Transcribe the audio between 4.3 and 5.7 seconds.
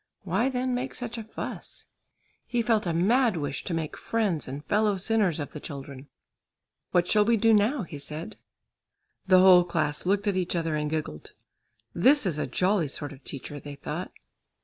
and fellow sinners of the